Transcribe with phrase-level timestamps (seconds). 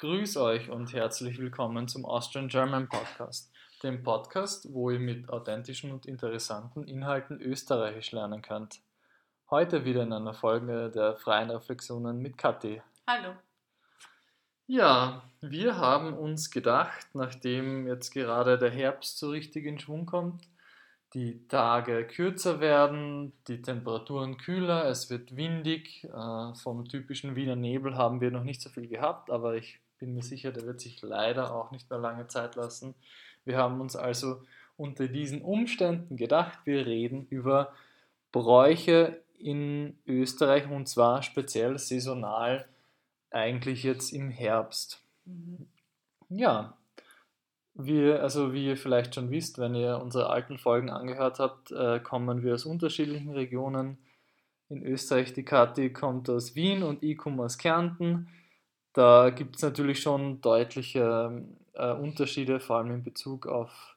[0.00, 3.52] Grüß euch und herzlich willkommen zum Austrian German Podcast,
[3.82, 8.78] dem Podcast, wo ihr mit authentischen und interessanten Inhalten Österreichisch lernen könnt.
[9.50, 12.80] Heute wieder in einer Folge der freien Reflexionen mit Kathi.
[13.08, 13.34] Hallo.
[14.68, 20.44] Ja, wir haben uns gedacht, nachdem jetzt gerade der Herbst so richtig in Schwung kommt,
[21.12, 26.04] die Tage kürzer werden, die Temperaturen kühler, es wird windig.
[26.04, 30.14] Äh, vom typischen Wiener Nebel haben wir noch nicht so viel gehabt, aber ich bin
[30.14, 32.94] mir sicher, der wird sich leider auch nicht mehr lange Zeit lassen.
[33.44, 34.42] Wir haben uns also
[34.76, 37.72] unter diesen Umständen gedacht, wir reden über
[38.32, 42.66] Bräuche in Österreich und zwar speziell saisonal
[43.30, 45.02] eigentlich jetzt im Herbst.
[45.24, 45.66] Mhm.
[46.28, 46.76] Ja,
[47.74, 52.00] wir, also wie ihr vielleicht schon wisst, wenn ihr unsere alten Folgen angehört habt, äh,
[52.00, 53.98] kommen wir aus unterschiedlichen Regionen.
[54.68, 58.28] In Österreich, die Kathi kommt aus Wien und ich komme aus Kärnten.
[58.98, 61.44] Da gibt es natürlich schon deutliche
[61.74, 63.96] äh, Unterschiede, vor allem in Bezug auf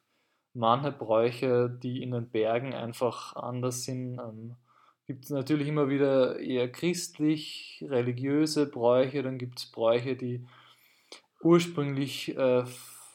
[0.54, 4.20] manche Bräuche, die in den Bergen einfach anders sind.
[4.20, 4.54] Ähm,
[5.08, 10.46] gibt es natürlich immer wieder eher christlich, religiöse Bräuche, dann gibt es Bräuche, die
[11.40, 12.62] ursprünglich äh,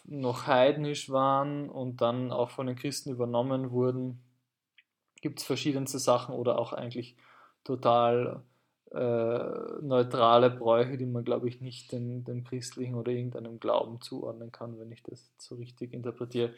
[0.04, 4.20] noch heidnisch waren und dann auch von den Christen übernommen wurden.
[5.22, 7.16] Gibt es verschiedenste Sachen oder auch eigentlich
[7.64, 8.44] total
[8.92, 14.52] äh, neutrale Bräuche, die man, glaube ich, nicht dem, dem christlichen oder irgendeinem Glauben zuordnen
[14.52, 16.54] kann, wenn ich das so richtig interpretiere.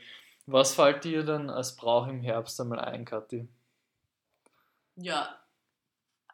[0.45, 3.47] Was fällt dir dann als Brauch im Herbst einmal ein, Kathi?
[4.95, 5.39] Ja.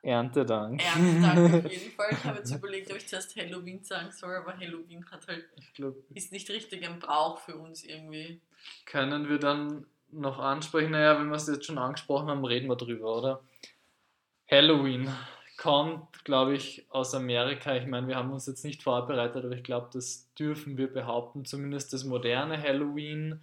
[0.02, 0.84] Erntedank.
[0.86, 2.10] Erntedank auf jeden Fall.
[2.12, 5.96] Ich habe jetzt überlegt, ob ich zuerst Halloween sagen soll, aber Halloween hat halt glaub,
[6.14, 8.42] ist nicht richtig ein Brauch für uns irgendwie.
[8.86, 10.92] Können wir dann noch ansprechen?
[10.92, 13.42] Naja, wenn wir es jetzt schon angesprochen haben, reden wir drüber, oder?
[14.50, 15.10] Halloween
[15.58, 17.76] kommt, glaube ich, aus Amerika.
[17.76, 21.46] Ich meine, wir haben uns jetzt nicht vorbereitet, aber ich glaube, das dürfen wir behaupten.
[21.46, 23.42] Zumindest das moderne Halloween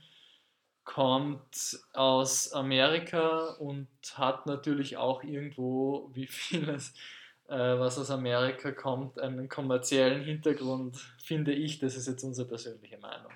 [0.85, 6.95] kommt aus Amerika und hat natürlich auch irgendwo, wie vieles,
[7.49, 11.79] äh, was aus Amerika kommt, einen kommerziellen Hintergrund, finde ich.
[11.79, 13.33] Das ist jetzt unsere persönliche Meinung.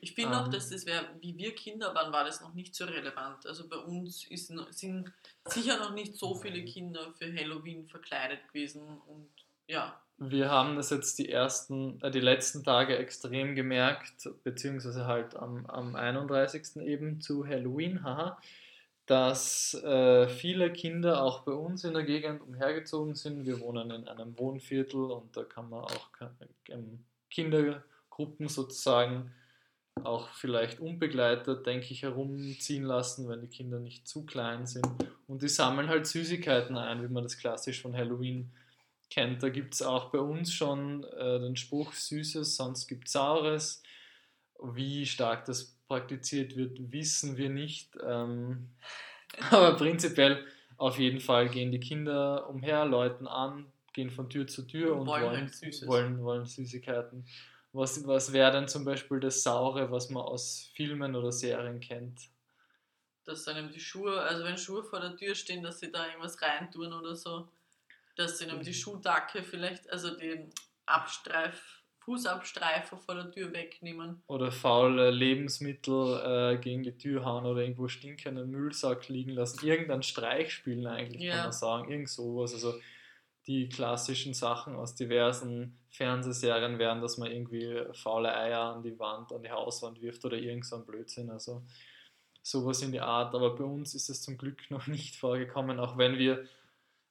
[0.00, 2.74] Ich finde ähm, auch, dass das wäre, wie wir Kinder waren, war das noch nicht
[2.74, 3.46] so relevant.
[3.46, 5.12] Also bei uns ist, sind
[5.44, 9.28] sicher noch nicht so viele Kinder für Halloween verkleidet gewesen und
[9.66, 10.00] ja.
[10.20, 15.66] Wir haben das jetzt die ersten, äh, die letzten Tage extrem gemerkt, beziehungsweise halt am,
[15.66, 16.76] am 31.
[16.76, 18.40] eben zu Halloween, haha,
[19.06, 23.46] dass äh, viele Kinder auch bei uns in der Gegend umhergezogen sind.
[23.46, 26.10] Wir wohnen in einem Wohnviertel und da kann man auch
[27.30, 29.32] Kindergruppen sozusagen
[30.04, 34.86] auch vielleicht unbegleitet, denke ich, herumziehen lassen, wenn die Kinder nicht zu klein sind.
[35.26, 38.50] Und die sammeln halt Süßigkeiten ein, wie man das klassisch von Halloween
[39.10, 39.42] kennt.
[39.42, 43.82] Da gibt es auch bei uns schon äh, den Spruch Süßes, sonst gibt es Saures.
[44.62, 47.96] Wie stark das praktiziert wird, wissen wir nicht.
[48.06, 48.70] Ähm,
[49.50, 50.44] aber prinzipiell
[50.76, 55.00] auf jeden Fall gehen die Kinder umher, läuten an, gehen von Tür zu Tür und,
[55.00, 57.24] und wollen, wollen, halt wollen, wollen Süßigkeiten.
[57.72, 62.28] Was, was wäre denn zum Beispiel das Saure, was man aus Filmen oder Serien kennt?
[63.24, 66.40] Dass einem die Schuhe, also wenn Schuhe vor der Tür stehen, dass sie da irgendwas
[66.40, 67.48] reintun oder so
[68.18, 68.74] dass sie ihm die mhm.
[68.74, 70.50] Schuhdacke vielleicht, also den
[70.86, 74.22] Abstreif, Fußabstreifer vor der Tür wegnehmen.
[74.26, 79.64] Oder faule Lebensmittel äh, gegen die Tür hauen oder irgendwo stinkenden Müllsack liegen lassen.
[79.64, 81.34] Irgendein Streich spielen eigentlich, ja.
[81.34, 81.90] kann man sagen.
[81.90, 82.54] Irgend sowas.
[82.54, 82.74] Also
[83.48, 89.32] die klassischen Sachen aus diversen Fernsehserien wären, dass man irgendwie faule Eier an die Wand,
[89.32, 91.30] an die Hauswand wirft oder irgend so ein Blödsinn.
[91.30, 91.62] Also
[92.42, 93.34] sowas in die Art.
[93.34, 96.44] Aber bei uns ist es zum Glück noch nicht vorgekommen, auch wenn wir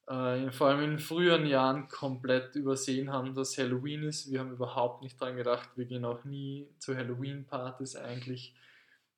[0.06, 4.30] äh, vor allem in früheren Jahren komplett übersehen haben, dass Halloween ist.
[4.30, 8.54] Wir haben überhaupt nicht dran gedacht, wir gehen auch nie zu Halloween-Partys eigentlich,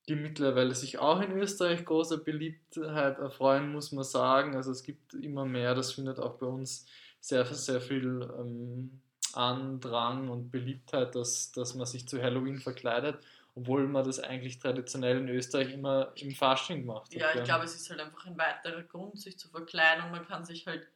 [0.09, 4.57] die mittlerweile sich auch in Österreich großer Beliebtheit erfreuen, muss man sagen.
[4.57, 6.87] Also es gibt immer mehr, das findet auch bei uns
[7.21, 9.01] sehr, sehr viel ähm,
[9.33, 13.19] Andrang und Beliebtheit, dass, dass man sich zu Halloween verkleidet
[13.55, 17.13] obwohl man das eigentlich traditionell in Österreich immer im Fasching macht.
[17.15, 20.27] Ja, ich glaube, es ist halt einfach ein weiterer Grund, sich zu verkleiden und man
[20.27, 20.87] kann sich halt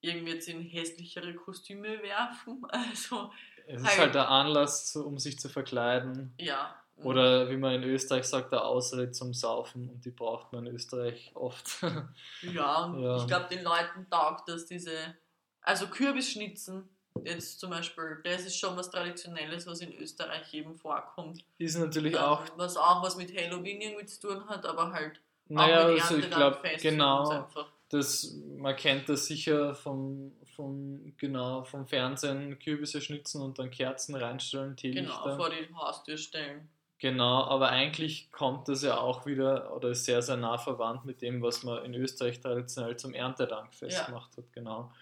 [0.00, 2.66] irgendwie jetzt in hässlichere Kostüme werfen.
[2.72, 3.30] Also
[3.66, 6.34] es halt, ist halt der Anlass, um sich zu verkleiden.
[6.38, 6.74] Ja.
[7.04, 10.74] Oder wie man in Österreich sagt, der Ausrede zum Saufen und die braucht man in
[10.74, 11.82] Österreich oft.
[12.42, 13.16] ja, und ja.
[13.16, 15.14] ich glaube, den Leuten taugt das diese,
[15.62, 16.88] also Kürbisschnitzen
[17.24, 21.44] jetzt zum Beispiel, das ist schon was Traditionelles, was in Österreich eben vorkommt.
[21.58, 22.42] Ist natürlich ähm, auch.
[22.56, 25.20] Was auch was mit Halloween irgendwie zu tun hat, aber halt.
[25.48, 27.48] Naja, also ich glaube, genau.
[27.88, 34.14] das, man kennt das sicher vom, vom, genau, vom Fernsehen, Kürbisse schnitzen und dann Kerzen
[34.14, 35.22] reinstellen, Teelichter.
[35.24, 36.68] Genau, vor die Haustür stellen.
[37.00, 41.22] Genau, aber eigentlich kommt das ja auch wieder oder ist sehr, sehr nah verwandt mit
[41.22, 44.04] dem, was man in Österreich traditionell zum Erntedankfest Ja.
[44.04, 44.52] gemacht hat.
[44.52, 44.92] Genau.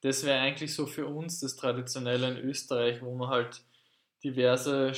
[0.00, 3.62] Das wäre eigentlich so für uns das Traditionelle in Österreich, wo man halt
[4.24, 4.92] diverse,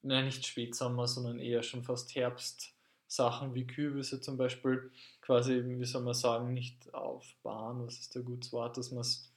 [0.00, 4.90] nein, nicht Spätsommer, sondern eher schon fast Herbstsachen wie Kürbisse zum Beispiel
[5.20, 9.30] quasi, wie soll man sagen, nicht aufbauen, was ist der gutes Wort, dass man es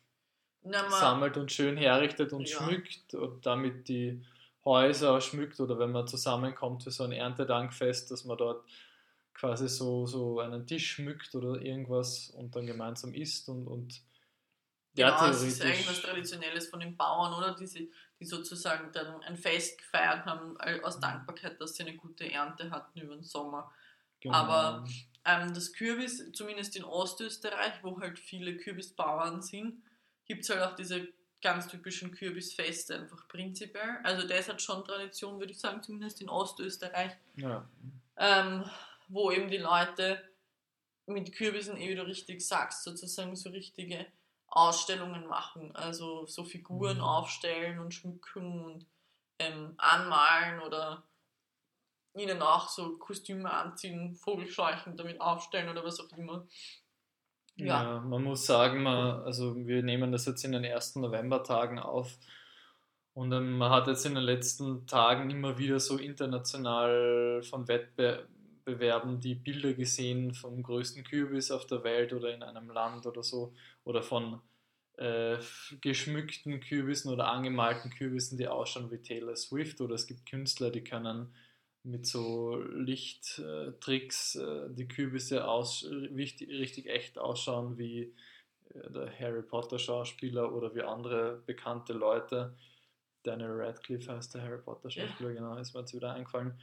[0.90, 2.58] sammelt und schön herrichtet und Ja.
[2.64, 4.26] schmückt und damit die
[4.70, 8.64] Häuser schmückt oder wenn man zusammenkommt für so ein Erntedankfest, dass man dort
[9.34, 14.02] quasi so, so einen Tisch schmückt oder irgendwas und dann gemeinsam isst und, und
[14.96, 17.56] genau, es ist eigentlich was Traditionelles von den Bauern, oder?
[17.56, 22.30] Die, sie, die sozusagen dann ein Fest gefeiert haben aus Dankbarkeit, dass sie eine gute
[22.32, 23.72] Ernte hatten über den Sommer.
[24.20, 24.36] genau.
[24.38, 24.86] aber-
[25.26, 29.84] Ähm, das Kürbis, zumindest in Ostösterreich, wo halt viele Kürbisbauern sind,
[30.26, 31.10] gibt es halt auch diese
[31.42, 34.00] ganz typischen Kürbisfeste einfach prinzipiell.
[34.04, 37.68] Also das hat schon Tradition, würde ich sagen, zumindest in Ostösterreich, ja.
[38.18, 38.70] ähm,
[39.08, 40.22] wo eben die Leute
[41.06, 44.06] mit Kürbissen, eh wie du richtig sagst, sozusagen so richtige
[44.48, 45.76] Ausstellungen machen.
[45.76, 47.04] Also so Figuren Mhm.
[47.04, 48.86] aufstellen und schmücken und
[49.40, 51.04] ähm, anmalen oder
[52.16, 56.48] ihnen auch so Kostüme anziehen, Vogelscheuchen damit aufstellen oder was auch immer.
[57.60, 57.84] Ja.
[57.84, 58.00] Ja.
[58.02, 62.18] man muss sagen, man, also wir nehmen das jetzt in den ersten Novembertagen auf
[63.14, 69.20] und ähm, man hat jetzt in den letzten Tagen immer wieder so international von Wettbewerben
[69.20, 73.54] die Bilder gesehen vom größten Kürbis auf der Welt oder in einem Land oder so
[73.84, 74.42] oder von
[74.98, 75.38] äh,
[75.82, 80.84] geschmückten Kürbissen oder angemalten Kürbissen, die ausschauen wie Taylor Swift oder es gibt Künstler, die
[80.84, 81.34] können
[81.84, 88.14] mit so Lichttricks äh, die Kürbisse aus, richtig, richtig echt ausschauen wie
[88.74, 92.56] äh, der Harry Potter Schauspieler oder wie andere bekannte Leute.
[93.24, 96.60] Daniel Radcliffe heißt der Harry Potter Schauspieler, genau, ist mir jetzt wieder eingefallen.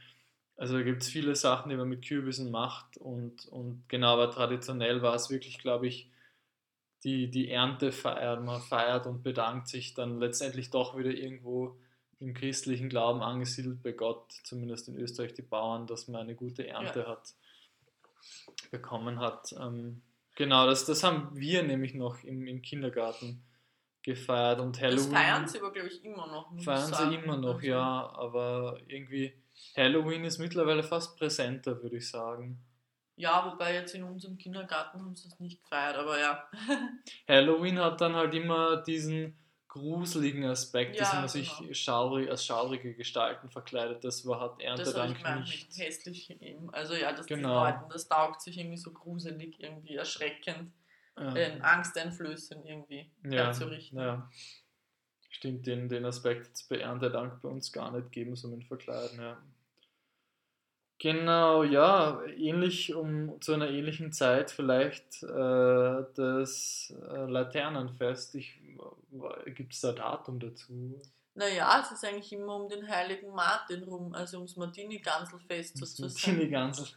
[0.55, 4.31] Also da gibt es viele Sachen, die man mit Kürbissen macht und, und genau, aber
[4.31, 6.09] traditionell war es wirklich, glaube ich,
[7.03, 11.77] die, die Ernte feiert, man feiert und bedankt sich dann letztendlich doch wieder irgendwo
[12.19, 16.67] im christlichen Glauben angesiedelt bei Gott, zumindest in Österreich die Bauern, dass man eine gute
[16.67, 17.35] Ernte hat,
[18.71, 19.53] bekommen hat.
[19.59, 20.01] Ähm,
[20.35, 23.43] genau, das, das haben wir nämlich noch im, im Kindergarten
[24.01, 25.11] gefeiert und Halloween.
[25.11, 26.51] Das feiern sie aber, glaube ich, immer noch.
[26.63, 27.11] Feiern sagen.
[27.11, 29.33] sie immer noch, Also, ja, aber irgendwie
[29.75, 32.59] Halloween ist mittlerweile fast präsenter, würde ich sagen.
[33.15, 36.47] Ja, wobei jetzt in unserem Kindergarten haben sie das nicht gefeiert, aber ja.
[37.27, 39.35] Halloween hat dann halt immer diesen
[39.77, 41.73] gruseligen Aspekt, dass Ja, man sich genau.
[41.73, 44.03] schaurig, als schaurige Gestalten verkleidet.
[44.03, 45.77] Das war hat Das Erntedank habe ich nicht.
[45.77, 46.69] mit hässlich eben.
[46.73, 47.65] Also ja, dass Genau.
[47.65, 50.71] den Leuten, das taugt sich irgendwie so gruselig, irgendwie erschreckend,
[51.17, 51.35] Ja.
[51.35, 53.97] äh, angsteinflößend irgendwie Ja, herzurichten.
[53.99, 54.29] ja.
[55.29, 58.63] Stimmt, den, den Aspekt hat es bei Erntedank bei uns gar nicht geben, so mit
[58.65, 59.37] Verkleiden, ja.
[60.99, 68.35] Genau, ja, ähnlich um zu einer ähnlichen Zeit vielleicht äh, das äh, Laternenfest.
[69.45, 70.99] Gibt es da Datum dazu?
[71.35, 76.37] Naja, es ist eigentlich immer um den heiligen Martin rum, also ums Martini-Ganselfest Das sozusagen.
[76.37, 76.87] Martini-Gansel.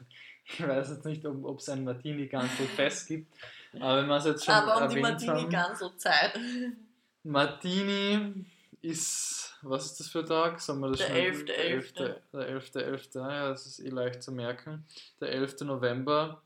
[0.47, 3.35] Ich weiß jetzt nicht, ob es ein Martini-Gansel-Fest gibt,
[3.75, 6.41] aber wenn wir es jetzt schon Aber um die Martini-Ganselzeit.
[7.23, 8.47] Martini
[8.81, 10.61] ist, was ist das für ein Tag?
[10.61, 11.33] Sagen wir das Der schnell?
[11.33, 11.45] 11.11..
[11.45, 11.93] Der 11.
[12.33, 12.75] Der 11.
[12.75, 13.15] 11.
[13.15, 14.85] Ja, das ist eh leicht zu merken.
[15.21, 15.61] Der 11.
[15.63, 16.43] November,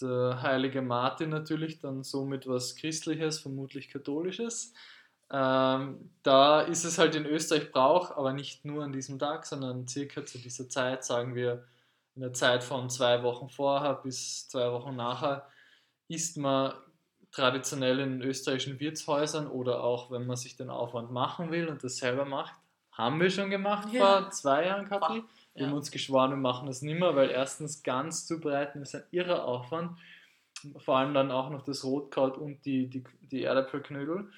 [0.00, 4.72] der heilige Martin natürlich, dann somit was Christliches, vermutlich Katholisches.
[5.32, 9.86] Ähm, da ist es halt in Österreich Brauch, aber nicht nur an diesem Tag, sondern
[9.86, 11.64] circa zu dieser Zeit, sagen wir
[12.16, 15.46] in der Zeit von zwei Wochen vorher bis zwei Wochen nachher,
[16.08, 16.72] isst man
[17.32, 21.98] traditionell in österreichischen Wirtshäusern oder auch wenn man sich den Aufwand machen will und das
[21.98, 22.54] selber macht.
[22.92, 24.22] Haben wir schon gemacht Ja.
[24.22, 25.22] vor zwei Jahren, Kathi.
[25.54, 29.02] Wir haben uns geschworen, wir machen das nicht mehr, weil erstens ganz zubereiten ist ein
[29.10, 29.98] irrer Aufwand.
[30.78, 34.30] Vor allem dann auch noch das Rotkraut und die, die, die Erdäpfelknödel.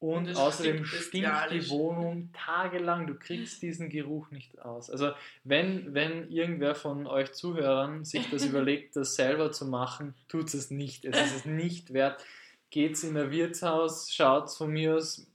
[0.00, 1.68] Und, Und außerdem stinkt die.
[1.70, 3.08] Wohnung tagelang.
[3.08, 4.90] Du kriegst diesen Geruch nicht aus.
[4.90, 5.10] Also
[5.42, 10.70] wenn, wenn irgendwer von euch Zuhörern sich das überlegt, das selber zu machen, tut es
[10.70, 11.04] nicht.
[11.04, 12.24] Es ist es nicht wert.
[12.70, 15.26] Geht's in ein Wirtshaus, schaut von mir aus,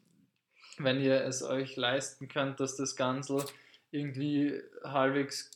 [0.77, 3.45] wenn ihr es euch leisten könnt, dass das Ganze
[3.91, 5.51] irgendwie halbwegs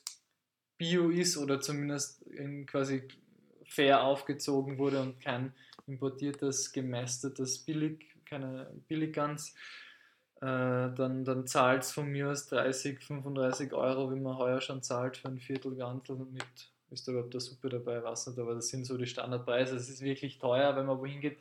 [0.77, 3.03] bio ist oder zumindest in quasi
[3.65, 5.53] fair aufgezogen wurde und kein
[5.87, 9.55] importiertes, gemästetes Billig, keine Billiggans,
[10.37, 14.83] äh, dann, dann zahlt es von mir aus 30, 35 Euro, wie man heuer schon
[14.83, 18.55] zahlt für ein Viertel Gantel mit ist da überhaupt eine Suppe dabei, weiß nicht, aber
[18.55, 19.75] das sind so die Standardpreise.
[19.75, 21.37] Es ist wirklich teuer, wenn man wohin geht.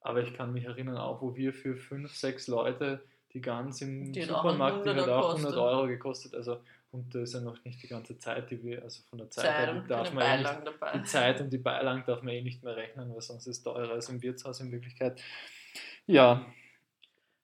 [0.00, 3.02] Aber ich kann mich erinnern, auch wo wir für fünf, sechs Leute
[3.32, 5.62] die Gans im Die Supermarkt, die 100 hat auch 100 gekostet.
[5.62, 6.34] Euro gekostet.
[6.34, 6.60] Also,
[6.90, 9.44] und das ist ja noch nicht die ganze Zeit, die wir, also von der Zeit,
[9.44, 10.98] Zeit her, und die darf man ja nicht dabei.
[10.98, 13.62] die Zeit und die Beilagen darf man eh nicht mehr rechnen, weil sonst ist es
[13.62, 15.22] teurer als im Wirtshaus in Wirklichkeit.
[16.06, 16.44] Ja,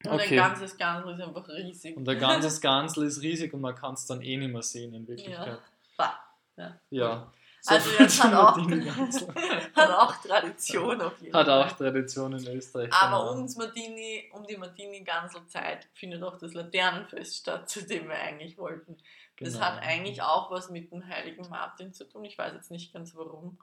[0.05, 0.39] Und okay.
[0.41, 1.97] ein ganzes Gansel ist einfach riesig.
[1.97, 4.95] und der ganze Gansel ist riesig und man kann es dann eh nicht mehr sehen
[4.95, 5.09] in ja.
[5.09, 5.59] Wirklichkeit.
[5.97, 6.15] Bah.
[6.57, 6.81] ja.
[6.91, 7.33] Ja.
[7.67, 8.57] Also viel jetzt hat auch,
[9.77, 11.65] hat auch Tradition auf jeden Hat Fall.
[11.65, 12.91] auch Tradition in Österreich.
[12.93, 13.49] Aber genau.
[13.59, 18.97] Martini, um die Martini-Ganselzeit findet auch das Laternenfest statt, zu dem wir eigentlich wollten.
[19.39, 19.65] Das Genau.
[19.67, 22.25] hat eigentlich auch was mit dem heiligen Martin zu tun.
[22.25, 23.59] Ich weiß jetzt nicht ganz warum.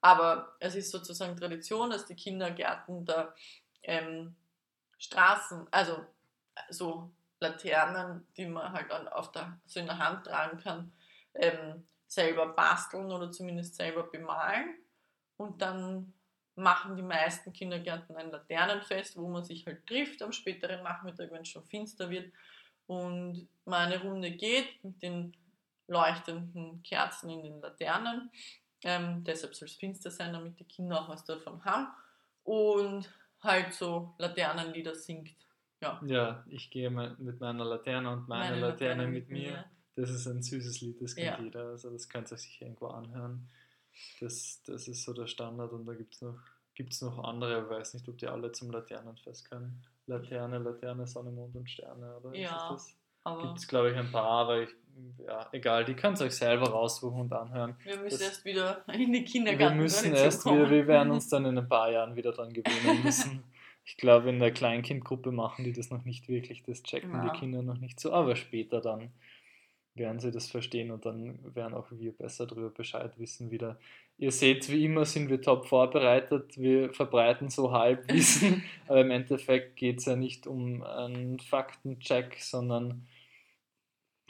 [0.00, 3.34] Aber es ist sozusagen Tradition, dass die Kindergärten da
[3.86, 4.34] ähm,
[4.98, 6.04] Straßen, also
[6.70, 10.92] so Laternen, die man halt dann auf der, so in der Hand tragen kann,
[11.34, 14.74] ähm, selber basteln oder zumindest selber bemalen.
[15.36, 16.14] Und dann
[16.54, 21.42] machen die meisten Kindergärten ein Laternenfest, wo man sich halt trifft am späteren Nachmittag, wenn
[21.42, 22.32] es schon finster wird
[22.86, 25.36] und mal eine Runde geht mit den
[25.88, 28.30] leuchtenden Kerzen in den Laternen.
[28.82, 31.88] Ähm, deshalb soll es finster sein, damit die Kinder auch was davon haben.
[32.44, 33.12] Und
[33.46, 35.34] halt so Laternenlieder singt.
[35.82, 36.00] Ja.
[36.06, 39.64] Ja, ich gehe mit meiner Laterne und meine, Laterne, mit mir.
[39.94, 41.42] Das ist ein süßes Lied, das kennt Ja.
[41.42, 41.68] jeder.
[41.70, 43.48] Also das könnt ihr sich irgendwo anhören.
[44.20, 46.38] Das, das ist so der Standard und da gibt es noch,
[46.74, 49.82] gibt's noch andere, ich weiß nicht, ob die alle zum Laternenfest können.
[50.06, 52.34] Laterne, Laterne, Sonne, Mond und Sterne, oder?
[52.34, 52.88] Ja, Ist das?
[52.90, 53.05] Aber
[53.42, 54.68] Gibt es, glaube ich, ein paar, aber ich,
[55.26, 57.76] ja, egal, die könnt ihr euch selber raussuchen und anhören.
[57.84, 61.28] wir müssen das- erst wieder in die Wir Kindergarten müssen erst wieder, wir werden uns
[61.30, 63.42] dann in ein paar Jahren wieder dran gewöhnen müssen.
[63.84, 67.28] Ich glaube, in der Kleinkindgruppe machen die das noch nicht wirklich, das checken Ja.
[67.28, 69.10] die Kinder noch nicht so, aber später dann
[69.94, 73.78] werden sie das verstehen und dann werden auch wir besser darüber Bescheid wissen wieder.
[74.18, 79.76] Ihr seht, wie immer sind wir top vorbereitet, wir verbreiten so Halbwissen, aber im Endeffekt
[79.76, 83.06] geht es ja nicht um einen Faktencheck, sondern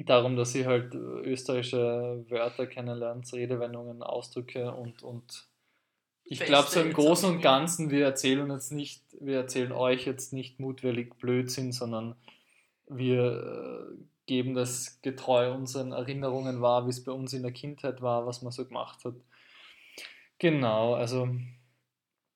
[0.04, 5.48] darum, dass ihr halt äh, österreichische Wörter kennenlernt, Redewendungen, Ausdrücke und, und
[6.24, 7.40] ich glaube so im Großen und.
[7.40, 12.16] Ganzen, wir erzählen jetzt nicht, wir erzählen euch jetzt nicht mutwillig Blödsinn, sondern
[12.88, 18.02] wir äh, geben das getreu unseren Erinnerungen wahr, wie es bei uns in der Kindheit
[18.02, 19.14] war, was man so gemacht hat.
[20.38, 21.28] Genau, also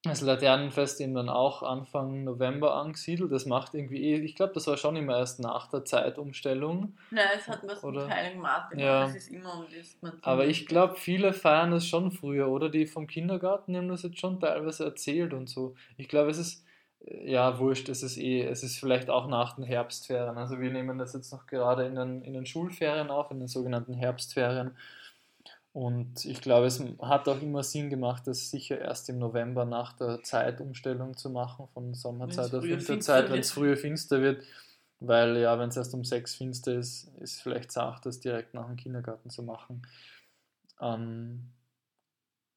[0.02, 3.30] das Laternenfest eben dann auch Anfang November angesiedelt.
[3.32, 6.96] Das macht irgendwie eh, ich glaube, das war schon immer erst nach der Zeitumstellung.
[7.10, 8.78] Nein, es hat was Oder- mit Heiligen Martin.
[8.78, 9.02] Ja.
[9.02, 9.66] aber Es ist immer um
[10.02, 10.12] das.
[10.22, 12.70] Aber ich glaube, viele feiern das schon früher, oder?
[12.70, 15.74] Die vom Kindergarten haben das jetzt schon teilweise erzählt und so.
[15.98, 16.64] Ich glaube, es ist,
[17.04, 20.38] äh, ja, wurscht, es ist eh, es ist vielleicht auch nach den Herbstferien.
[20.38, 23.48] Also wir nehmen das jetzt noch gerade in den, in den Schulferien auf, in den
[23.48, 24.70] sogenannten Herbstferien.
[25.72, 29.92] Und ich glaube, es hat auch immer Sinn gemacht, das sicher erst im November nach
[29.92, 34.44] der Zeitumstellung zu machen, von Sommerzeit auf Winterzeit, wenn es früher finster wird.
[34.98, 38.66] Weil ja, wenn es erst um sechs finster ist, ist vielleicht Sache, das direkt nach
[38.66, 39.82] dem Kindergarten zu machen.
[40.80, 41.52] Ähm,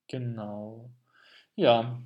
[0.07, 0.89] genau.
[1.55, 1.99] Ja,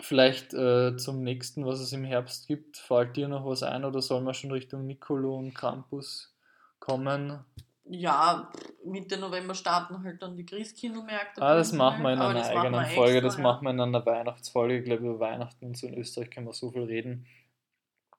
[0.00, 2.78] vielleicht äh, zum nächsten, was es im Herbst gibt.
[2.78, 6.34] Fällt dir noch was ein oder soll man schon Richtung Nicolo und Krampus
[6.78, 7.44] kommen?
[7.92, 8.48] Ja,
[8.84, 11.42] Mitte November starten halt dann die Christkindlmärkte.
[11.42, 13.42] Ah, das machen wir in einer eigenen Folge, extra, das ja.
[13.42, 14.78] machen wir in einer Weihnachtsfolge.
[14.78, 17.26] Ich glaube, über Weihnachten und so in Österreich können wir so viel reden.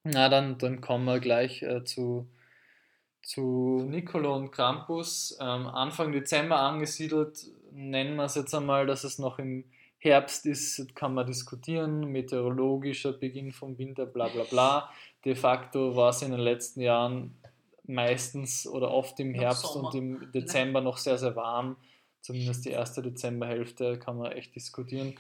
[0.04, 2.28] Na, dann, dann kommen wir gleich äh, zu,
[3.22, 5.38] zu Nicolo und Krampus.
[5.40, 9.64] Ähm, Anfang Dezember angesiedelt, nennen wir es jetzt einmal, dass es noch im
[10.00, 14.90] Herbst ist, kann man diskutieren, meteorologischer Beginn vom Winter, bla bla bla.
[15.24, 17.38] De facto war es in den letzten Jahren
[17.84, 21.78] meistens oder oft im Herbst und im Dezember noch sehr, sehr warm.
[22.22, 25.16] Zumindest die erste Dezemberhälfte kann man echt diskutieren.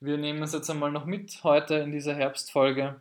[0.00, 3.00] Wir nehmen es jetzt einmal noch mit heute in dieser Herbstfolge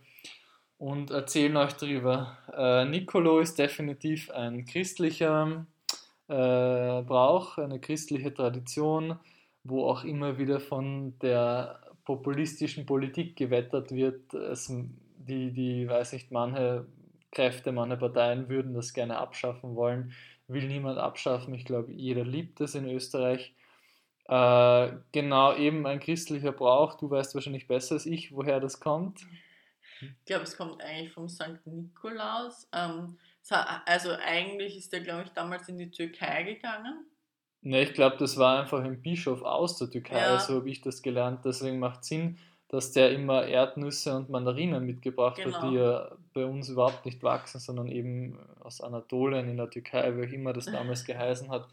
[0.78, 2.38] und erzählen euch darüber.
[2.56, 5.66] Äh, Nicolo ist definitiv ein christlicher
[6.28, 9.20] äh, Brauch, eine christliche Tradition,
[9.64, 14.34] wo auch immer wieder von der populistischen Politik gewettert wird.
[14.34, 14.74] Es,
[15.18, 16.86] die, die, weiß nicht, manche
[17.34, 20.14] Kräfte, manche Parteien würden das gerne abschaffen wollen.
[20.48, 21.54] Will niemand abschaffen.
[21.54, 23.56] Ich glaube, jeder liebt es in Österreich.
[24.28, 26.96] Äh, genau, eben ein christlicher Brauch.
[26.98, 29.26] Du weißt wahrscheinlich besser als ich, woher das kommt.
[30.02, 31.66] Ich glaube, es kommt eigentlich vom St.
[31.66, 32.68] Nikolaus.
[32.74, 33.18] Ähm,
[33.86, 37.06] also eigentlich ist der, glaube ich, damals in die Türkei gegangen.
[37.62, 40.40] Ne, ich glaube, das war einfach ein Bischof aus der Türkei, Ja.
[40.40, 41.46] so habe ich das gelernt.
[41.46, 42.38] Deswegen macht Sinn,
[42.74, 45.70] dass der immer Erdnüsse und Mandarinen mitgebracht hat, Genau.
[45.70, 50.28] die ja bei uns überhaupt nicht wachsen, sondern eben aus Anatolien in der Türkei, wie
[50.28, 51.68] auch immer das damals geheißen hat.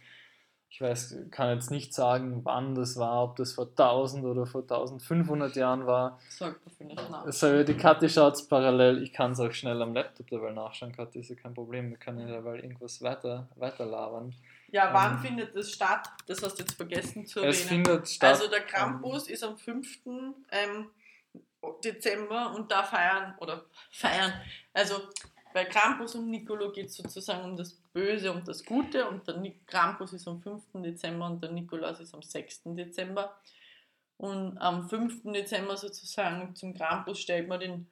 [0.68, 4.60] Ich weiß, kann jetzt nicht sagen, wann das war, ob das vor 1000 oder vor
[4.60, 6.18] 1500 Jahren war.
[6.28, 7.24] Sollte man vielleicht nach.
[7.24, 9.02] Also die Kathi schaut es parallel.
[9.02, 10.92] Ich kann es auch schnell am Laptop dabei nachschauen.
[10.92, 11.88] Kathi ist ja kein Problem.
[11.90, 14.34] Wir können ja dabei irgendwas weiter, weiter labern.
[14.72, 16.08] Ja, wann Ähm, findet das statt?
[16.26, 17.84] Das hast du jetzt vergessen zu Es erwähnen.
[17.86, 18.30] findet statt.
[18.30, 20.00] Also der Krampus ist am 5.
[20.52, 20.90] Ähm,
[21.84, 24.32] Dezember und da feiern, oder feiern,
[24.72, 24.94] also
[25.52, 29.36] bei Krampus und Nicolo geht es sozusagen um das Böse und das Gute und der
[29.38, 30.62] Ni- Krampus ist am 5.
[30.74, 32.62] Dezember und der Nikolaus ist am 6.
[32.76, 33.36] Dezember.
[34.16, 35.22] Und am 5.
[35.32, 37.90] Dezember sozusagen zum Krampus stellt man den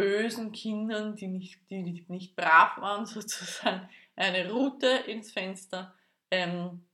[0.00, 5.94] bösen Kindern, die nicht, die nicht brav waren, sozusagen eine Route ins Fenster,
[6.30, 6.84] ähm,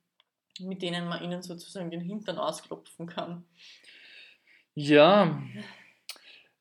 [0.61, 3.45] mit denen man ihnen sozusagen den Hintern ausklopfen kann.
[4.75, 5.41] Ja,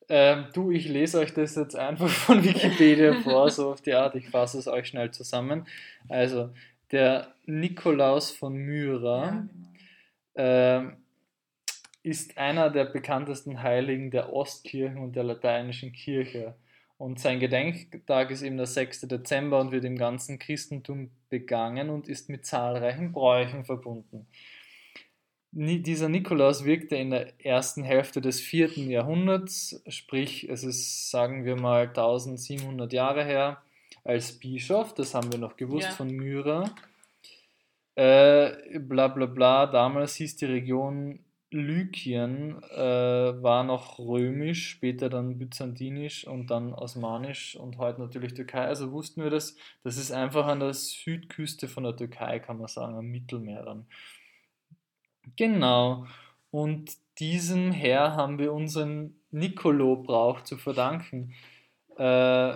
[0.08, 4.14] ähm, du, ich lese euch das jetzt einfach von Wikipedia vor, so auf die Art.
[4.14, 5.66] Ich fasse es euch schnell zusammen.
[6.08, 6.50] Also,
[6.92, 9.48] der Nikolaus von Myra
[10.36, 10.96] ähm,
[12.06, 16.54] ist einer der bekanntesten Heiligen der Ostkirchen und der lateinischen Kirche.
[16.98, 19.00] Und sein Gedenktag ist eben der 6.
[19.08, 24.28] Dezember und wird im ganzen Christentum begangen und ist mit zahlreichen Bräuchen verbunden.
[25.50, 31.56] Dieser Nikolaus wirkte in der ersten Hälfte des vierten Jahrhunderts, sprich es ist, sagen wir
[31.56, 33.60] mal, 1700 Jahre her,
[34.04, 35.94] als Bischof, das haben wir noch gewusst, Ja.
[35.94, 36.70] von Myra.
[37.96, 41.18] Äh, bla bla bla, damals hieß die Region
[41.50, 48.66] Lykien, äh, war noch römisch, später dann byzantinisch und dann osmanisch und heute natürlich Türkei.
[48.66, 52.68] Also wussten wir das, das ist einfach an der Südküste von der Türkei, kann man
[52.68, 53.86] sagen, am Mittelmeer dann.
[55.36, 56.06] Genau.
[56.50, 61.32] Und diesem Herr haben wir unseren Nicolo-Brauch zu verdanken.
[61.96, 62.54] Äh,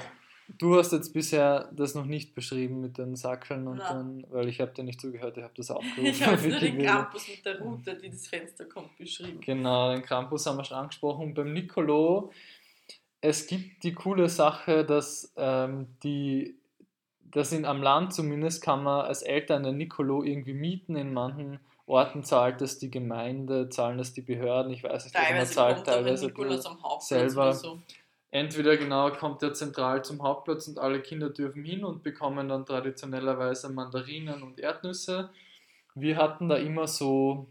[0.59, 3.95] du hast jetzt bisher das noch nicht beschrieben mit den Sackeln und Na.
[3.95, 6.07] dann, weil ich habe dir nicht zugehört, ich habe das aufgerufen.
[6.07, 6.79] Ich habe nur den.
[6.79, 9.41] Krampus mit der Route, die das Fenster kommt, beschrieben.
[9.41, 11.35] Genau, den Krampus haben wir schon angesprochen.
[11.35, 12.31] Beim Nicolo,
[13.21, 16.57] es gibt die coole Sache, dass ähm, die,
[17.31, 20.97] dass in, am Land zumindest kann man als Eltern den Nicolo irgendwie mieten.
[20.97, 24.73] In manchen Orten zahlt das die Gemeinde, zahlen das die Behörden.
[24.73, 27.43] Ich weiß nicht, ob man Teilweise zahlt, teilweise Nikolaus am Hauptplatz selber.
[27.43, 27.79] oder so.
[28.33, 32.65] Entweder genau kommt er zentral zum Hauptplatz und alle Kinder dürfen hin und bekommen dann
[32.65, 35.31] traditionellerweise Mandarinen und Erdnüsse.
[35.97, 37.49] Wir hatten da immer so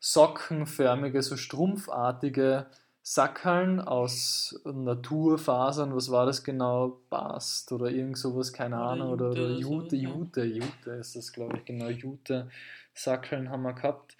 [0.00, 2.66] sockenförmige, so strumpfartige
[3.02, 5.96] Sackerln aus Naturfasern.
[5.96, 7.00] Was war das genau?
[7.08, 9.12] Bast oder irgend sowas, keine Oder Ahnung.
[9.12, 9.96] Oder, Jute oder Jute.
[9.96, 11.88] Jute, Jute ist das, glaube ich, genau.
[11.88, 12.50] Jute
[12.92, 14.14] Sackeln haben wir gehabt.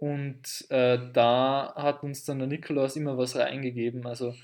[0.00, 4.06] Und äh, da hat uns dann der Nikolaus immer was reingegeben.
[4.06, 4.34] Also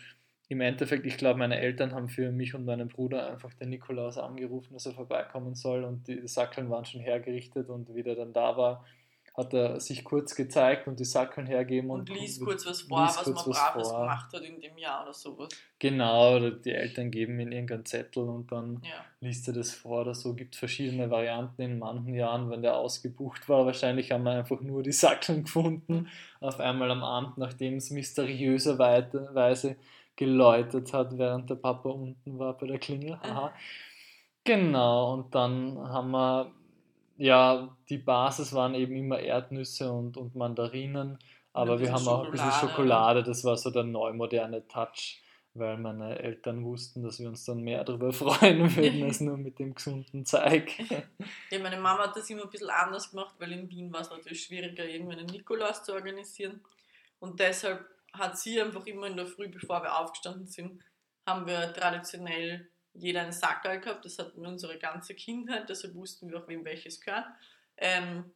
[0.48, 4.18] im Endeffekt, ich glaube, meine Eltern haben für mich und meinen Bruder einfach den Nikolaus
[4.18, 5.84] angerufen, dass er vorbeikommen soll.
[5.84, 8.84] Und die Sackeln waren schon hergerichtet und wie der dann da war,
[9.36, 11.90] hat er sich kurz gezeigt und die Sackeln hergeben.
[11.90, 14.00] Und Und, liest kurz was vor, was man was Braves vor.
[14.00, 15.48] gemacht hat in dem Jahr oder sowas.
[15.78, 19.04] Genau, oder die Eltern geben ihm irgendeinen Zettel und dann Ja.
[19.20, 20.32] liest er das vor oder so.
[20.34, 23.66] Gibt verschiedene Varianten in manchen Jahren, wenn der ausgebucht war.
[23.66, 26.08] Wahrscheinlich haben wir einfach nur die Sackeln gefunden.
[26.40, 29.76] Auf einmal am Abend, nachdem es mysteriöserweise
[30.16, 33.18] geläutet hat, während der Papa unten war bei der Klingel.
[33.20, 33.52] Haha.
[34.44, 36.52] Genau, und dann haben wir,
[37.16, 41.18] ja, die Basis waren eben immer Erdnüsse und, und Mandarinen.
[41.52, 42.72] Aber wir haben bisschen auch ein bisschen Schokolade.
[42.72, 45.22] Schokolade, das war so der neumoderne Touch,
[45.54, 49.58] weil meine Eltern wussten, dass wir uns dann mehr darüber freuen würden als nur mit
[49.58, 50.72] dem gesunden Zeug.
[51.50, 54.10] Ja, meine Mama hat das immer ein bisschen anders gemacht, weil in Wien war es
[54.10, 56.60] natürlich schwieriger, irgendwie einen Nikolaus zu organisieren.
[57.20, 60.82] Und deshalb hat sie einfach immer in der Früh, bevor wir aufgestanden sind,
[61.24, 62.68] haben wir traditionell
[62.98, 64.04] jeder einen Sackerl gehabt.
[64.04, 67.26] Das hatten wir unsere ganze Kindheit, deshalb wussten wir auch, wem welches gehört.
[67.76, 68.32] Ähm,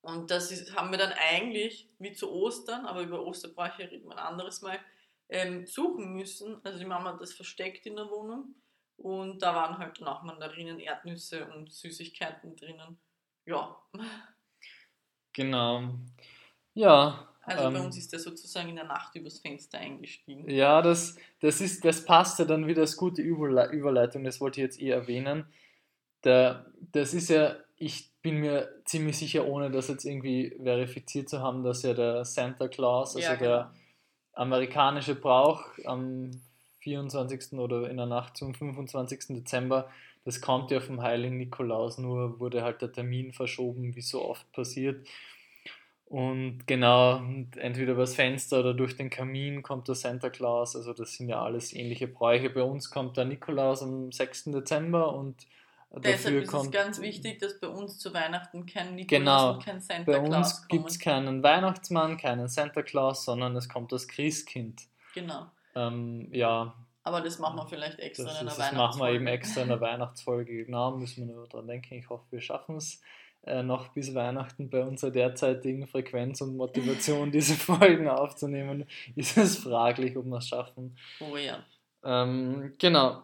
[0.00, 4.12] und das ist, haben wir dann eigentlich, wie zu Ostern, aber über Osterbräuche reden wir
[4.12, 4.78] ein anderes Mal,
[5.28, 6.64] ähm, suchen müssen.
[6.64, 8.54] Also die Mama hat das versteckt in der Wohnung.
[8.96, 12.98] Und da waren halt dann auch Mandarinen, Erdnüsse und Süßigkeiten drinnen.
[13.44, 13.76] Ja,
[15.38, 15.94] Genau.
[16.74, 17.28] Ja.
[17.48, 20.48] Also bei ähm, uns ist der sozusagen in der Nacht übers Fenster eingestiegen.
[20.48, 24.60] Ja, das, das, ist, das passt ja dann wieder als gute Überle Überleitung, das wollte
[24.60, 25.46] ich jetzt eh erwähnen.
[26.24, 31.40] Der, das ist ja, ich bin mir ziemlich sicher, ohne das jetzt irgendwie verifiziert zu
[31.40, 33.78] haben, dass ja der Santa Claus, also Ja, der genau.
[34.34, 36.30] amerikanische Brauch am
[36.80, 37.58] 24.
[37.58, 39.28] oder in der Nacht zum 25.
[39.28, 39.90] Dezember,
[40.24, 44.50] das kommt ja vom heiligen Nikolaus, nur wurde halt der Termin verschoben, wie so oft
[44.52, 45.06] passiert.
[46.08, 47.20] Und genau,
[47.58, 51.42] entweder übers Fenster oder durch den Kamin kommt der Santa Claus, also das sind ja
[51.42, 52.48] alles ähnliche Bräuche.
[52.48, 54.44] Bei uns kommt der Nikolaus am 6.
[54.44, 55.46] Dezember und
[55.90, 59.52] Deshalb ist es ganz wichtig, dass bei uns zu Weihnachten kein Nikolaus Genau.
[59.54, 60.68] und kein Santa Bei Claus uns kommen.
[60.68, 64.82] gibt es keinen Weihnachtsmann, keinen Santa Claus, sondern es kommt das Christkind.
[65.14, 65.46] Genau.
[65.74, 69.10] Ähm, ja, Aber das machen wir vielleicht extra das, in einer ist, das machen wir
[69.12, 69.30] eben Weihnachtsfolge.
[69.32, 70.64] extra in der Weihnachtsfolge.
[70.66, 71.94] Genau, müssen wir nur dran denken.
[71.94, 73.00] Ich hoffe, wir schaffen es
[73.44, 78.86] äh, noch bis Weihnachten bei unserer derzeitigen Frequenz und Motivation, diese Folgen aufzunehmen.
[79.16, 80.96] Ist es fraglich, ob wir es schaffen.
[81.20, 81.64] Oh ja.
[82.04, 83.22] Ähm, genau.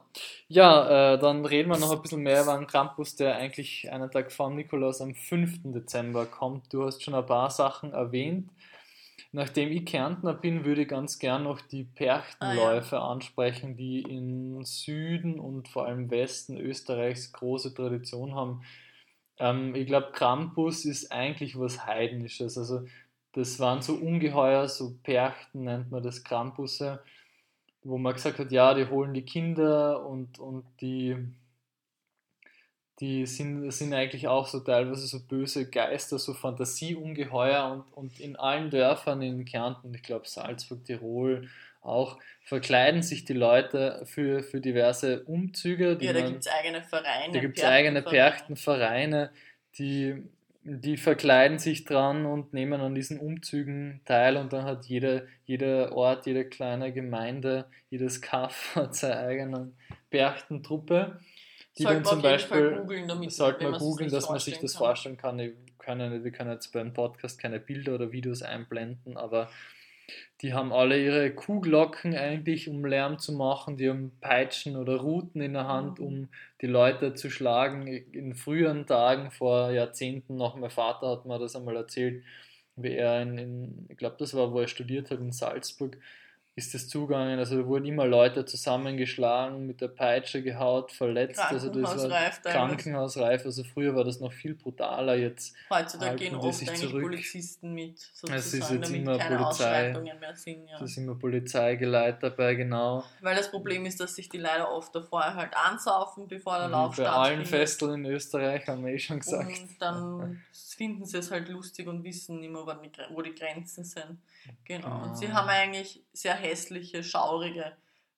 [0.48, 4.10] Ja, äh, dann reden wir noch ein bisschen mehr über den Krampus, der eigentlich einen
[4.10, 5.72] Tag vor Nikolaus am 5.
[5.72, 6.72] Dezember kommt.
[6.72, 8.50] Du hast schon ein paar Sachen erwähnt.
[9.32, 15.40] Nachdem ich Kärntner bin, würde ich ganz gern noch die Perchtenläufe ansprechen, die im Süden
[15.40, 18.62] und vor allem Westen Österreichs große Tradition haben.
[19.38, 22.58] Ähm, ich glaube, Krampus ist eigentlich was Heidnisches.
[22.58, 22.86] Also
[23.32, 27.00] das waren so Ungeheuer, so Perchten nennt man das Krampusse
[27.84, 31.16] wo man gesagt hat, ja, die holen die Kinder und, und die,
[32.98, 38.36] die sind, sind eigentlich auch so teilweise so böse Geister, so Fantasieungeheuer und, und in
[38.36, 41.48] allen Dörfern in Kärnten, ich glaube Salzburg, Tirol
[41.84, 45.98] auch, verkleiden sich die Leute für, für diverse Umzüge.
[46.00, 47.32] Ja, da gibt es eigene Vereine.
[47.32, 49.30] da gibt es eigene Perchtenvereine.
[49.78, 50.22] Die,
[50.62, 55.92] die verkleiden sich dran und nehmen an diesen Umzügen teil und dann hat jeder, jeder
[55.92, 59.72] Ort, jede kleine Gemeinde, jedes Kaff hat seine eigene
[60.10, 61.18] Perchtentruppe,
[61.78, 64.28] die Sollte dann man zum auf jeden Fall Beispiel, googeln, damit sollte man googeln, dass
[64.28, 65.76] man sich das vorstellen vorstellen kann.
[65.78, 69.50] Kann ja nicht, wir können jetzt beim Podcast keine Bilder oder Videos einblenden, aber
[70.42, 73.76] die haben alle ihre Kuhglocken eigentlich, um Lärm zu machen.
[73.76, 76.28] Die haben Peitschen oder Ruten in der Hand, um
[76.60, 77.86] die Leute zu schlagen.
[77.86, 82.24] In früheren Tagen, vor Jahrzehnten noch, mein Vater hat mir das einmal erzählt,
[82.76, 85.96] wie er in, in ich glaube, das war, wo er studiert hat, in Salzburg,
[86.56, 87.38] ist das zugegangen.
[87.40, 91.40] Also da wurden immer Leute zusammengeschlagen, mit der Peitsche gehaut, verletzt.
[91.40, 92.56] Also das war Krankenhausreif teilweise.
[92.58, 93.44] Krankenhausreif.
[93.44, 95.16] Also früher war das noch viel brutaler.
[95.16, 97.02] Jetzt Heutzutage gehen oft eigentlich zurück.
[97.02, 99.64] Polizisten mit, Es ist sozusagen, jetzt damit immer keine Polizei.
[99.90, 100.68] Ausschreitungen mehr sind.
[100.68, 100.78] Ja.
[100.78, 103.04] da ist immer Polizeigeleit dabei, genau.
[103.20, 106.96] Weil das Problem ist, dass sich die leider oft davor halt ansaufen, bevor der Lauf
[106.98, 107.44] Wie bei allen.
[107.44, 109.48] Festeln in Österreich haben wir eh schon gesagt.
[109.48, 114.18] Und dann finden sie es halt lustig und wissen Gre- wo die Grenzen sind.
[114.64, 114.84] Genau.
[114.84, 115.02] Genau.
[115.04, 117.76] Und sie haben eigentlich sehr hässliche, schaurige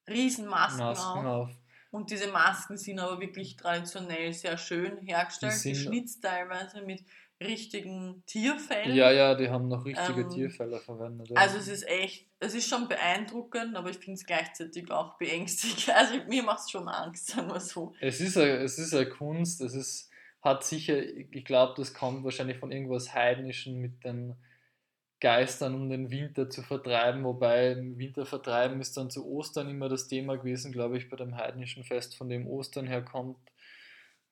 [0.08, 1.48] Riesenmasken Masken auf.
[1.48, 1.50] auf.
[1.90, 7.02] Und diese Masken sind aber wirklich traditionell sehr schön hergestellt, geschnitzt teilweise mit
[7.42, 8.94] richtigen Tierfällen.
[8.94, 11.30] Ja, ja, die haben noch richtige Ähm, Tierfälle verwendet.
[11.30, 11.36] Ja.
[11.36, 15.88] Also es ist echt, es ist schon beeindruckend, aber ich finde es gleichzeitig auch beängstigend.
[15.96, 17.94] Also mir macht es schon Angst, sagen wir so.
[18.00, 20.10] es ist eine, es ist eine Kunst, es ist,
[20.40, 24.34] hat sicher, ich glaube, das kommt wahrscheinlich von irgendwas Heidnischen mit den
[25.20, 30.08] Geistern, um den Winter zu vertreiben, wobei Winter vertreiben ist dann zu Ostern immer das
[30.08, 33.38] Thema gewesen, glaube ich, bei dem heidnischen Fest, von dem Ostern herkommt.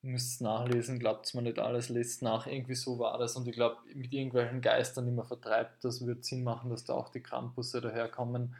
[0.03, 3.47] Müsst es nachlesen, glaubt es mir nicht alles, lest nach, irgendwie so war das und
[3.47, 7.23] ich glaube, mit irgendwelchen Geistern, man vertreibt, das wird Sinn machen, dass da auch die
[7.23, 8.55] Krampusse daherkommen.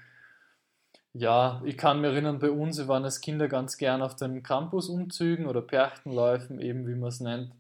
[1.14, 4.42] Ja, ich kann mich erinnern, bei uns, wir waren als Kinder ganz gern auf den
[4.42, 7.54] Campusumzügen oder Perchtenläufen, eben wie man es nennt.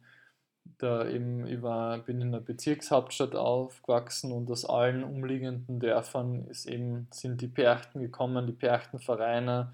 [0.77, 6.65] Da eben, ich war, bin in einer Bezirkshauptstadt aufgewachsen und aus allen umliegenden Dörfern ist
[6.65, 9.73] eben, sind die Perchten gekommen, die Perchtenvereine.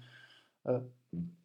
[0.64, 0.80] Äh,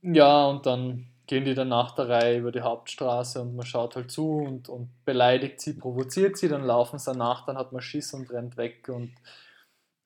[0.04, 3.96] ja, und dann gehen die dann nach der Reihe über die Hauptstraße und man schaut
[3.96, 7.82] halt zu und, und beleidigt sie, provoziert sie, dann laufen sie danach, dann hat man
[7.82, 9.12] Schiss und rennt weg und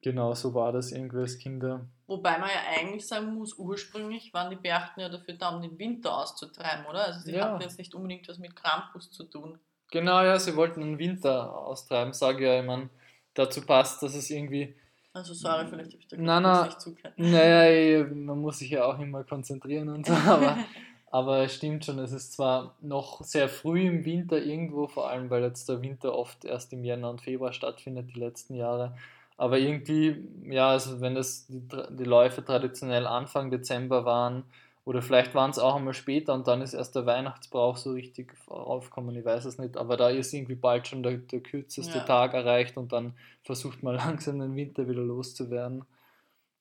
[0.01, 1.85] genau so war das irgendwie als Kinder.
[2.07, 5.77] Wobei man ja eigentlich sagen muss, ursprünglich waren die Berchten ja dafür da, um den
[5.79, 7.05] Winter auszutreiben, oder?
[7.05, 7.45] Also sie Ja.
[7.53, 9.57] hatten jetzt nicht unbedingt was mit Krampus zu tun.
[9.91, 12.89] Genau, ja, sie wollten den Winter austreiben, sage ja, ich meine,
[13.33, 14.75] dazu passt, dass es irgendwie,
[15.13, 16.65] Also sorry, vielleicht habe ich da Nein, nein.
[16.67, 17.13] nicht zugehört.
[17.17, 20.57] naja, man muss sich ja auch immer konzentrieren und so, aber,
[21.11, 25.29] aber es stimmt schon, es ist zwar noch sehr früh im Winter irgendwo, vor allem
[25.29, 28.95] weil jetzt der Winter oft erst im Jänner und Februar stattfindet, die letzten Jahre,
[29.41, 34.43] aber irgendwie, ja, also wenn das die, die Läufe traditionell Anfang Dezember waren,
[34.86, 38.34] oder vielleicht waren es auch einmal später und dann ist erst der Weihnachtsbrauch so richtig
[38.47, 42.04] aufgekommen, ich weiß es nicht, aber da ist irgendwie bald schon der, der kürzeste Ja.
[42.06, 45.86] Tag erreicht und dann versucht man langsam den Winter wieder loszuwerden.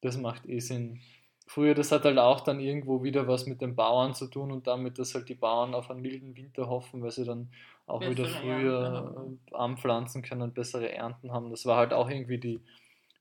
[0.00, 1.00] Das macht eh Sinn.
[1.46, 4.66] Früher, das hat halt auch dann irgendwo wieder was mit den Bauern zu tun und
[4.66, 7.50] damit, dass halt die Bauern auf einen milden Winter hoffen, weil sie dann
[7.90, 11.50] auch wieder Bessere früher Ernten äh, anpflanzen können bessere Ernten haben.
[11.50, 12.60] Das war halt auch irgendwie die,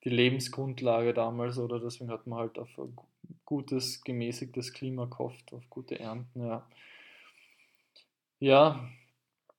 [0.03, 3.05] die Lebensgrundlage damals, oder deswegen hat man halt auf ein gu-
[3.45, 6.65] gutes, gemäßigtes Klima gehofft, auf gute Ernten, ja.
[8.39, 8.89] Ja,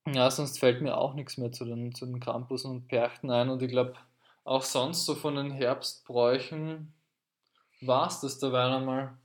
[0.07, 3.51] ja, sonst fällt mir auch nichts mehr zu den, zu den Krampus und Perchten ein
[3.51, 3.95] und ich glaube,
[4.45, 6.95] auch sonst so von den Herbstbräuchen
[7.83, 9.19] war es das dabei einmal.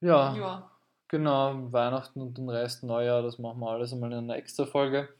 [0.00, 0.71] Ja, Ja.
[1.12, 5.10] Genau, Weihnachten und den Rest Neujahr, das machen wir alles einmal in einer extra Folge.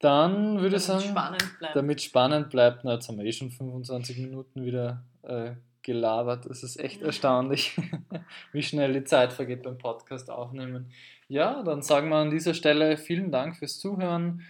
[0.00, 1.76] Dann würde ich Damit sagen, spannend bleibt.
[1.76, 6.46] damit spannend bleibt, na, jetzt haben wir eh schon 25 Minuten wieder äh, gelabert.
[6.50, 7.76] Das ist echt erstaunlich,
[8.52, 10.90] wie schnell die Zeit vergeht beim Podcast aufnehmen.
[11.28, 14.42] Ja, dann sagen wir an dieser Stelle vielen Dank fürs Zuhören.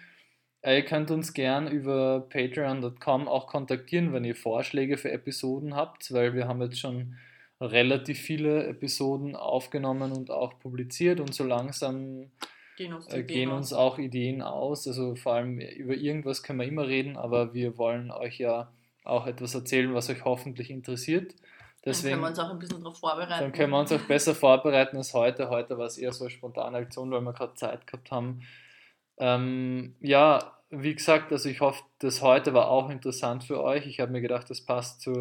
[0.62, 6.14] Äh, Ihr könnt uns gern über patreon.com auch kontaktieren, wenn ihr Vorschläge für Episoden habt,
[6.14, 7.18] weil wir haben jetzt schon
[7.64, 12.30] relativ viele Episoden aufgenommen und auch publiziert und so langsam
[12.76, 14.86] Gehen uns äh, gehen uns auch Ideen aus.
[14.88, 18.72] Also vor allem über irgendwas können wir immer reden, aber wir wollen euch ja
[19.04, 21.32] auch etwas erzählen, was euch hoffentlich interessiert.
[21.32, 23.42] Dann Deswegen können wir uns auch ein bisschen darauf vorbereiten.
[23.42, 25.50] dann können wir uns auch besser vorbereiten als heute.
[25.50, 28.40] Heute war es eher so eine spontane Aktion, weil wir gerade Zeit gehabt haben.
[29.18, 33.86] Ähm, ja, wie gesagt, also ich hoffe, das heute war auch interessant für euch.
[33.86, 35.18] Ich habe mir gedacht, das passt zur,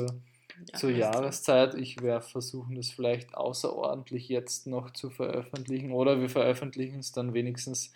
[0.72, 1.76] Ja, zur Jahreszeit.
[1.76, 7.34] Ich werde versuchen, das vielleicht außerordentlich jetzt noch zu veröffentlichen oder wir veröffentlichen es dann
[7.34, 7.92] wenigstens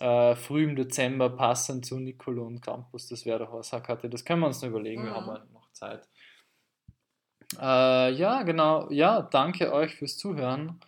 [0.00, 3.08] äh, früh im Dezember passend zu Nicolo und Campus.
[3.08, 4.08] Das wäre doch was, Hakate.
[4.10, 5.14] Das können wir uns noch überlegen, wir Mhm.
[5.16, 6.08] haben ja noch Zeit.
[7.58, 8.90] Äh, ja, genau.
[8.90, 10.80] Ja, danke euch fürs Zuhören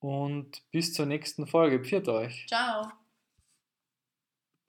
[0.00, 1.82] und bis zur nächsten Folge.
[1.84, 2.46] Pfiat euch.
[2.48, 3.01] Ciao.